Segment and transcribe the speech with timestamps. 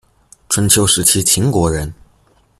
[0.49, 1.93] 春秋时期秦国人。